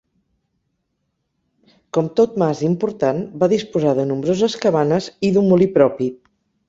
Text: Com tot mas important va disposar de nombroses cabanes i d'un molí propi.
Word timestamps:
Com 1.97 2.09
tot 2.19 2.33
mas 2.43 2.63
important 2.69 3.21
va 3.43 3.51
disposar 3.53 3.93
de 4.01 4.07
nombroses 4.13 4.57
cabanes 4.65 5.11
i 5.31 5.33
d'un 5.37 5.51
molí 5.53 5.69
propi. 5.77 6.09